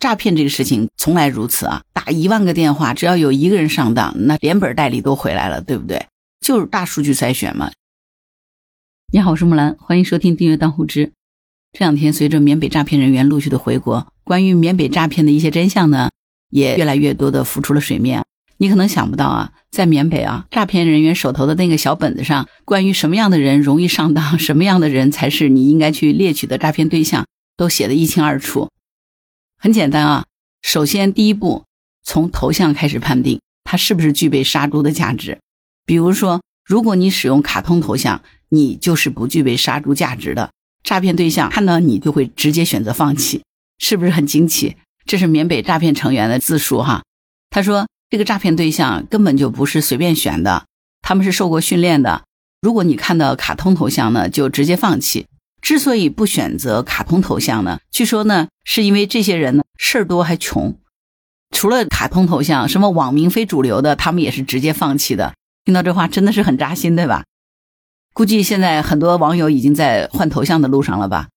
[0.00, 6.06] 诈骗这个事情从来如此啊，打一万个电话，只要有一个人上当，那连本带利都回来了，对不对？
[6.40, 7.70] 就是大数据筛选嘛。
[9.12, 11.12] 你好，我是木兰，欢迎收听订阅当户知。
[11.72, 16.10] 这两天，随着缅北诈骗人员陆续的回国，关于缅北诈骗的一些真相呢，
[16.50, 18.24] 也越来越多的浮出了水面。
[18.58, 27.26] 你可能想不到啊，在缅北啊，诈骗人员手头的那个小本子上，关于什么样的人容易上当，什么样的人才是你应该去猎取的诈骗对象，
[27.56, 28.68] 都写得一清二楚。
[29.60, 30.24] 很简单啊，
[30.62, 31.64] 首先第一步，
[32.04, 35.40] 从头像开始判定他是不是具备杀猪的价值。
[35.84, 40.50] 比如说，如果你使用卡通头像，你就是不具备杀猪价值的。
[40.84, 43.42] 诈骗对象看到你就会直接选择放弃，
[43.78, 44.76] 是不是很惊奇？
[45.04, 47.02] 这是缅北诈骗成员的自述哈。
[47.50, 50.66] 他说，这个诈骗对象根本就不是随便选的，
[51.02, 52.22] 他们是受过训练的。
[52.60, 55.26] 如果你看到卡通头像呢，就直接放弃。
[55.60, 60.78] 之所以不选择卡通头像呢，据说呢，是因为这些人呢事儿多还穷。
[61.50, 65.34] 除了卡通头像，什么网名非主流的，他们也是直接放弃的。
[65.64, 67.24] 听到这话真的是很扎心，对吧？
[68.14, 71.28] 估计现在很多网友已经在换头像的路上了吧？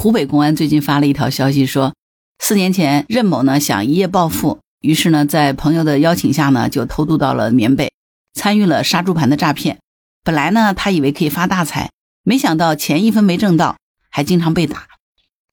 [0.00, 1.94] 湖北公安最近发了一条消息说，
[2.38, 7.92] 四年前任某呢想一夜暴富，于是呢在朋友的邀请下呢就偷渡到了缅北，
[8.34, 9.78] 参与了杀猪盘的诈骗。
[10.22, 11.90] 本来呢他以为可以发大财。
[12.28, 13.76] 没想到钱一分没挣到，
[14.10, 14.88] 还经常被打，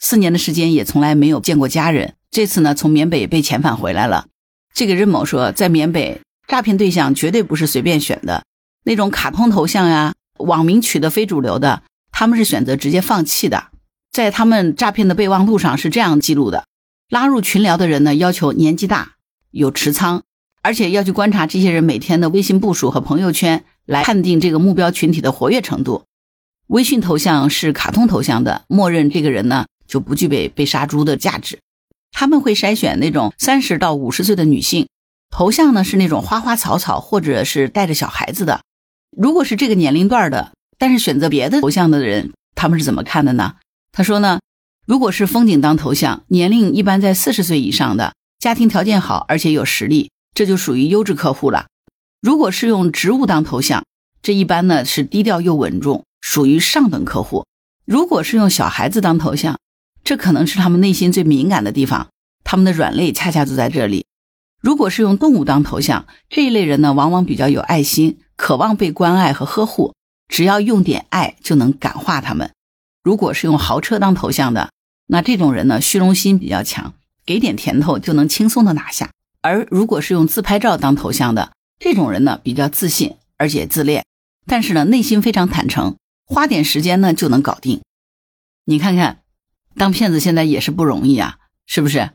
[0.00, 2.16] 四年的时间也从来没有见过家人。
[2.28, 4.26] 这次呢，从缅北被遣返回来了。
[4.74, 8.42] 这个任某说，在缅北诈骗对象绝对不是随便选的，
[8.82, 13.68] 那种卡通头像呀、网名取的非主流的，他们是选择直接放弃的。
[14.10, 16.66] 在他们诈骗的备忘录上是这样记录的：
[17.08, 19.12] 拉入群聊的人呢，要求年纪大、
[19.52, 20.24] 有持仓，
[20.62, 26.02] 而且要去观察这些人每天的微信步数和朋友圈，来判定这个目标群体的活跃程度。
[26.68, 31.60] 微信头像是卡通头像的，默认这个人呢就不具备被杀猪的价值。
[32.10, 34.88] 他们会筛选那种三十到五十岁的女性，
[35.30, 38.62] 头像呢是那种花花草草或者是带着小孩子的。
[39.16, 43.56] 如果是这个年龄段的，但是选择别的头像的人，他们是怎么看的呢？
[43.92, 44.40] 他说呢，
[44.86, 51.66] 如果是风景当头像，年龄一般在四十岁以上的，家庭条件好而且有实力，这就属于优质客户了。
[52.20, 53.84] 如果是用植物当头像，
[54.20, 56.04] 这一般呢是低调又稳重。
[56.20, 57.44] 属于上等客户。
[57.84, 59.58] 如果是用小孩子当头像，
[60.02, 62.08] 这可能是他们内心最敏感的地方，
[62.44, 64.06] 他们的软肋恰恰就在这里。
[64.60, 69.94] 如果是用动物当头像，这一类人呢，往往比较有爱心，渴望被关爱和呵护，
[70.28, 72.50] 只要用点爱就能感化他们。
[73.04, 74.70] 如果是用豪车当头像的，
[75.06, 76.94] 那这种人呢，虚荣心比较强，
[77.24, 79.10] 给点甜头就能轻松的拿下。
[79.42, 84.04] 而如果是用自拍照当头像的，这种人呢，比较自信而且自恋，
[84.46, 85.94] 但是呢，内心非常坦诚。
[86.26, 87.82] 花点时间呢就能搞定，
[88.64, 89.22] 你看看，
[89.76, 92.10] 当骗子现在也是不容易啊，是不是？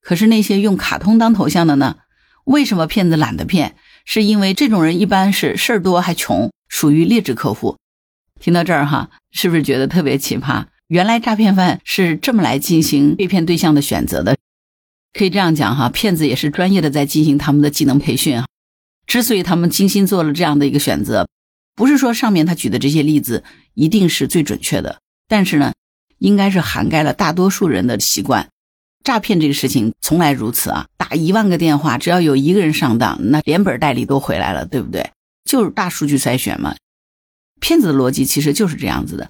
[0.00, 1.98] 可是那些用卡通当头像的呢？
[2.44, 3.76] 为什么骗子懒得骗？
[4.04, 7.76] 是因为这种人一般是事儿多还穷，属于劣质客户。
[8.40, 10.66] 听到这儿哈，是不是觉得特别奇葩？
[10.88, 14.36] 原来诈骗犯是这么来进行被骗对象的选择的。
[15.12, 18.46] 可以这样讲哈，骗子也是专业的在进行他们的技能培训啊。
[19.06, 21.28] 之所以他们精心做了这样的一个选择。
[21.74, 23.44] 不是说上面他举的这些例子
[23.74, 25.72] 一定是最准确的，但是呢，
[26.18, 28.48] 应该是涵盖了大多数人的习惯。
[29.04, 35.10] 诈骗这个事情从来如此啊，打一万个电话，只要有一个人上当，那连本带利都回来了，对不对？
[35.44, 36.76] 就是大数据筛选嘛。
[37.60, 39.28] 骗子的逻辑其实就是这样子的，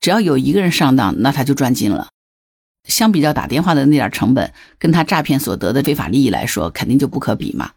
[0.00, 2.08] 只要有一个人上当，那他就赚进了。
[2.88, 7.70] 相比较打电话的那点成本，跟他诈骗所得的非法利益来说，肯定就不可比嘛。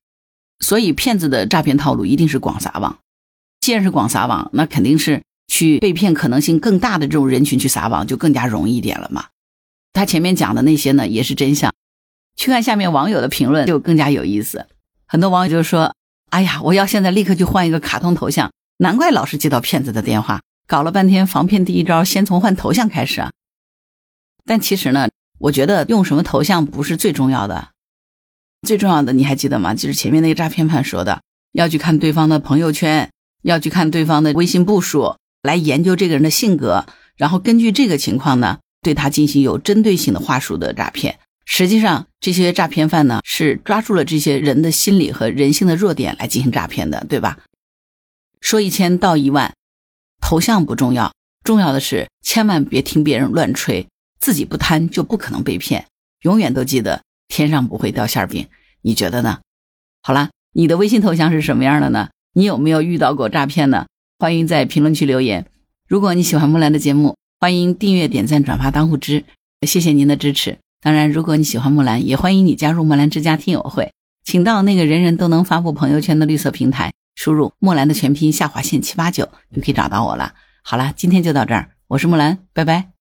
[0.60, 2.98] 所以骗子的诈骗套路一定是广撒网。
[3.66, 9.26] 既然是广撒网，那肯定是去被骗可能性更大的这种人群去撒网，就更加容易一点了嘛。
[9.92, 11.74] 他前面讲的那些呢，也是真相。
[12.36, 14.68] 去看下面网友的评论，就更加有意思。
[15.08, 15.96] 很多网友就说
[16.30, 20.42] ：“哎呀，我要现在立刻去换一个卡通头像，难怪老是接到骗子的电话。
[20.68, 23.32] 搞了半天，防骗第一招先从换头像开始啊。”
[24.46, 25.10] 但其实呢，
[25.40, 27.70] 我觉得用什么头像不是最重要的，
[28.62, 29.74] 最重要的你还记得吗？
[29.74, 31.24] 就是前面那个诈骗犯说的，
[31.54, 33.10] 要去看对方的朋友圈。
[33.46, 41.20] 要去看对方的微信步数，来研究这个人的性格，然后根据这个情况呢，对他进行有针对性的话术的诈骗。
[41.46, 47.38] 实际上，这些诈骗犯呢是抓住了这些人的心理和人性的弱点来进行诈骗的，对吧？
[48.42, 49.54] 说一千道一万，
[50.20, 51.14] 头像不重要，
[51.44, 53.88] 重要的是千万别听别人乱吹，
[54.20, 55.86] 自己不贪就不可能被骗。
[56.22, 58.48] 永远都记得天上不会掉馅饼，
[58.82, 59.42] 你觉得呢？
[60.02, 62.10] 好了，你的微信头像是什么样的呢？
[62.38, 63.86] 你有没有遇到过诈骗呢？
[64.20, 65.46] 欢迎在评论区留言。
[65.88, 69.24] 如果你喜欢木兰的节目，欢迎订阅、点赞、转发、当护知，
[69.66, 70.58] 谢谢您的支持。
[70.82, 73.94] 当然，如果你喜欢木兰，也欢迎你加入木兰之家听友会，
[74.26, 80.34] 请到那个人人都能发布朋友圈的绿色平台，输入木兰的全拼下划线七八九，就可以找到我了。
[80.62, 82.95] 好了，今天就到这儿，我是木兰，拜拜。